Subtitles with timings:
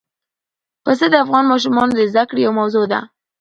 [0.83, 2.99] پسه د افغان ماشومانو د زده کړې یوه موضوع ده.